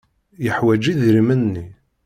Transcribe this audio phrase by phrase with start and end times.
[0.43, 1.65] Yeḥwaj idrimen-nni.